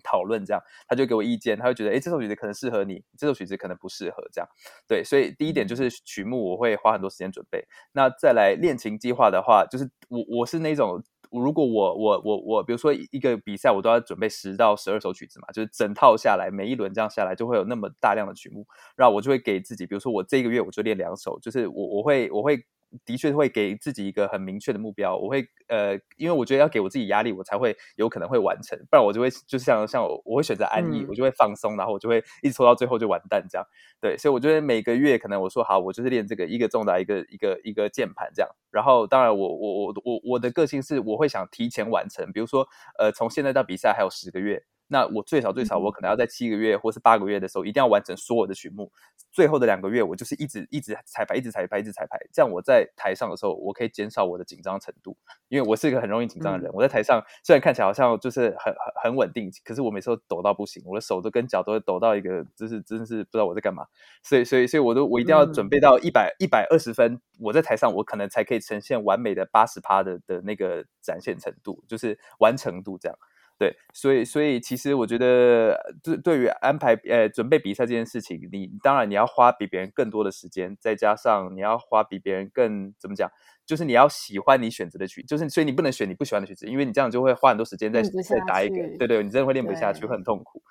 [0.08, 4.48] 讨论这样，他就给我意见，他会觉得，哎，这首曲子可能适合你，这首曲子可能不适合，这样，
[4.88, 7.66] 对，所以第一点就是曲目，我会花很多时间准备。
[7.92, 11.04] 那再来练琴计划的话，就是我我是那种，
[11.42, 22.66] 如果我我我我，比如说一个比赛，我都要准备十到十二首曲子嘛，就是整套下来，每一轮这样下来，就会有那么大量的曲目，然后我就会给自己，比如说我这个月我就练两首，就是我我会我会。
[23.04, 33.66] 的确会给自己一个很明确的目标，我会呃，因为我觉得要给我自己压力，我才会有可能会完成，不然我就会就是像像我我会选择安逸，嗯我就会放松，然后我就会一直拖到最后就完蛋这样。
[34.00, 38.50] 对，所以我觉得每个月可能我说好，我就是练这个一个重打一个一个一个键盘这样。
[38.72, 42.68] 然后当然我我我我我的个性是我会想提前完成，比如说
[43.00, 48.92] 呃从现在到比赛还有十个月，那我最少最少嗯我可能要在七个月或是八个月的时候，一定要完成所有的曲目。
[49.32, 52.18] 最后的两个月，我就是一直一直彩排，一直彩排，一直彩排。
[52.32, 55.18] 这样我在台上的时候，我可以减少我的紧张程度，
[55.50, 56.72] 因为我是一个很容易紧张的人。
[56.74, 63.86] 我在台上虽然看起来好像就是很很很稳定，可是我每次都抖到不行，我的手都跟脚都会抖到一个，就是真的是不知道我在干嘛。
[64.24, 73.18] 所以所以所以我都我一定要准备到一百一百二十分，我在台上我可能才可以呈现完美的八十趴的的那个展现程度，就是完成度这样。
[73.58, 83.32] 对，所以所以其实我觉得，对对于安排呃准备比赛这件事情，你当然你要花比别人更多的时间，再加上你要花比别人更怎么讲，
[83.66, 90.62] 就是你要喜欢你选择的曲，就是所以你不能选你不喜欢的曲子，因为你这样就会花很多时间在练不下再打一个，对对，你真的会练不下去，会很痛苦。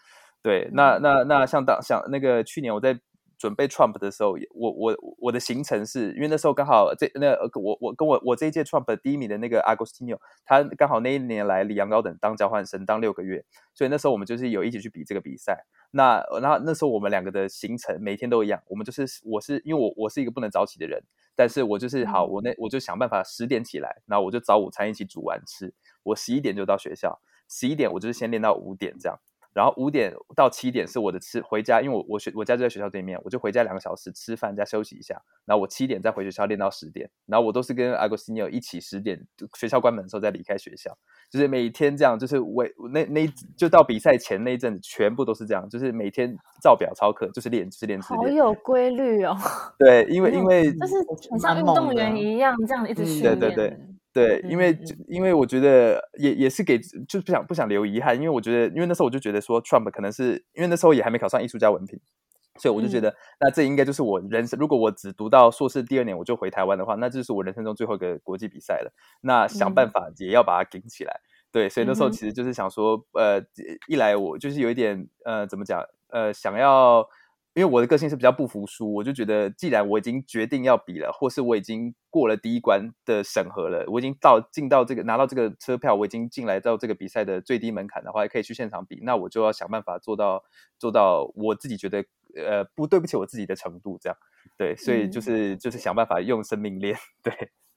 [0.43, 3.01] 对，那那那像当像那个去年我在
[3.39, 15.65] 准备 Trump 的时候，也我我我的行程是因为那时候刚好这那呃我我跟我我这一届 Trump 的第一名的那个 Agostino，他刚好那一年来里昂高等当交换生当六个月，所以那时候我们就是有一起去比这个比赛。
[15.91, 21.01] 那然后那时候我们两个的行程每天都一样，我们就是我是因为我我是一个不能早起的人，
[21.37, 25.73] 但是我就是好我那我就想办法十点起来，然后我就早午餐一起煮完吃，
[26.03, 29.19] 我十一点就到学校，十一点我就是先练到五点这样。
[29.55, 35.15] 然后五点到七点是我的吃回家，因为我我学我家就在学校对面，我就回家两个小时吃饭加休息一下，
[35.47, 39.25] 然后我七点再回学校练到十点，然后我都是跟 Agostino 一起十点
[39.57, 40.91] 学校关门的时候再离开学校，
[41.31, 43.27] 就是每天这样，就是我那那
[43.57, 49.37] 就到比赛前那一阵子全部都是这样，就是每天照表操课，就是练就是练就是好，有规律哦，
[49.79, 50.95] 对，因为因为就是
[51.31, 53.39] 很像运动员一样，这样一直嗯训练。
[53.39, 53.79] 对对对
[54.15, 61.99] 对，因为因为我觉得也也是给就是不想不想留遗憾，因为我觉得因为那时候我就觉得说 Trump 可能是因为那时候也还没考上艺术家文凭，
[62.61, 68.95] 所以我就觉嗯得、那这应该就是我人生如果我只读到硕士第二年我就回台湾的话，那这就是我人生中最后一个国际比赛了。
[69.23, 71.21] 那想办嗯法也要把它顶起来。
[71.51, 73.43] 对，所以那时候其实就是想说，呃，
[73.89, 77.09] 一来我就是有一点呃，怎么讲，呃，想要。
[77.55, 90.43] 因为我的个性是比较不服输，我就觉得既然我已经决定要比了，或是我已经过了第一关的审核了，我已经到进到这个拿到这个车票，我已经进来到这个比赛的最低门槛的话，可以去现场比，那我就要想办法做到
[90.79, 92.05] 做到我自己觉得
[92.37, 94.17] 呃不对不起我自己的程度，这样。
[94.57, 95.23] 对，所以就嗯。
[95.23, 97.33] 是、就是想办法用生命练， 对，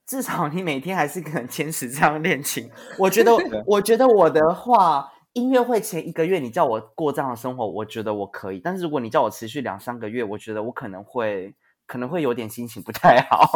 [0.05, 2.69] 至少你每天还是可能坚持这样练琴。
[2.99, 3.32] 我觉得，
[3.65, 8.59] 我觉得我的话，音乐会前一个月你叫我过这样的生活，我觉得我可以。
[8.59, 11.53] 但是如果你叫我持续两三个月，我觉得我可能会
[11.88, 13.51] 可能会有点心情不太好。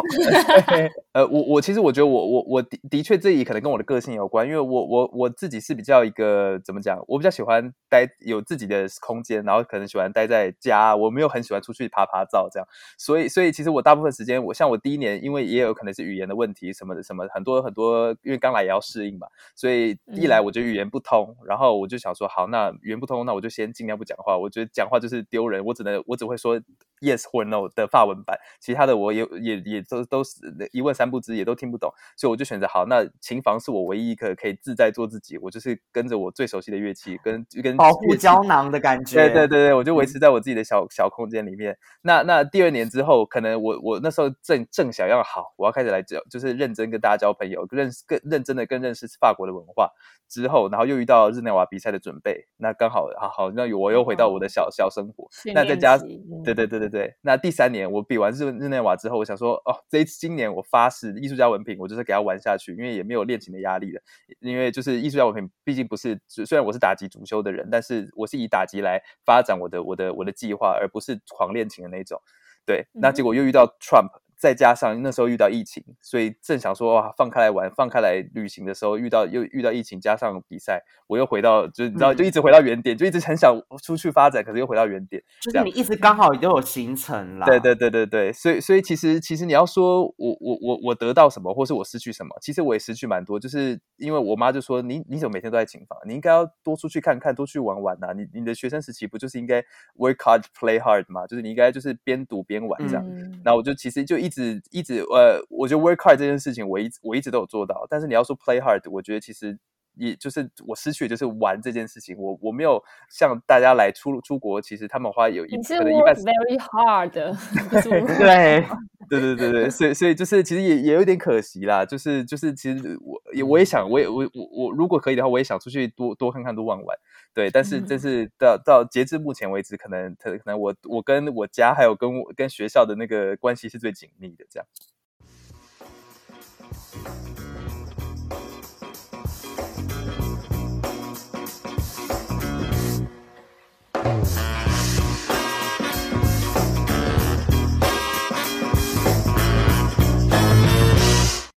[1.12, 12.66] 呃，我我其实我觉得我我我的的确这也可能跟我的个性有关，因为我我我自己是比较一个怎么讲，我比较喜欢待有自己的空间，然后可能喜欢待在家，我没有很喜欢出去爬爬照这样，
[12.98, 20.42] 所以所以其实我大部分时间，我像我第一年，因为也有可能是语言的问题什么的什么很多很多，因为刚来也要适应嘛，所以一来嗯。
[20.42, 26.60] 我就语言不通，然后我就想说好，那语言不通，那我就先尽量不讲话，我觉得讲话就是丢人，我只能我只会说
[27.02, 30.36] yes 或 no 的法文版，其他的我也也也都都是
[30.72, 39.16] 一问三不知，也都听不懂，所以我就选择好，那琴房是我唯一一个可以自在做自己，我就是跟着我最熟悉的乐器，跟跟保护胶囊的感觉。
[39.16, 41.76] 对对对对，我就维嗯持在我自己的小小空间里面。
[42.02, 49.90] 那那第二年之后，可能我我那时候正正想要好，我要开始来交，就是认真跟大家交朋友，认识更认真的更认识法国的文化。
[50.28, 55.28] 之后，然后又遇到日内瓦比赛的准备，那刚好好好，那我又回到我的小小生活。
[55.30, 64.02] 训那再加练期嗯对对对对对，那第三年我比完日日内瓦之后，我想说，哦，这一次今年我发誓艺术家文凭，我就是给他玩下去，因为也没有练琴的压力了。
[64.40, 72.20] 因为就是艺术家文凭，毕竟不是虽然我是打击主修的人，但是我是以打击来发展我的我的我的计划，而不是狂练琴的那种。
[72.66, 74.10] 对，那嗯结果又遇到 Trump，
[74.42, 85.22] 再加上那时候遇到疫情，所以正想说哇放开来玩，放开来旅行的时候，遇到又遇到疫情，加上比赛，我又回到就是你知道，就一直回到原点，就一直很想出去发展，可是又回到原点。
[85.40, 87.46] 就是你一直刚好都有行程啦。
[87.46, 99.60] 对对对对对，所以所以其实其实你要说我我我我得到什么，或是我失去什么，其实我也失去蛮多，就是因为我妈就说你你怎么每天都在琴房，你应该要多出去看看，多去玩玩呐、你你的学生时期不就是应该
[99.96, 101.28] work hard play hard 嘛？
[101.28, 103.06] 就是你应该就是边读边玩这样。
[103.08, 107.86] 嗯然后我就其实就一直一直呃，我觉得 work hard 这件事情，我一直我一直都有做到。
[107.88, 109.58] 但是你要说 play hard，我觉得其实
[109.94, 112.16] 也就是我失去的就是玩这件事情。
[112.18, 117.10] 我我没有像大家来出出国，其实他们花有一你是可能一半 very hard，
[118.18, 118.64] 对，
[119.08, 126.96] 对对对对，所以所以就是其实也也有点可惜啦，就是就是其实我也我也想，我也我我我如果可以的话，我也想出去多多看看多玩玩，
[127.34, 134.66] 对，但是但嗯是到到截至目前为止，可能可可能我我跟我家还有跟我跟学校的那个关系是最紧密的，这样。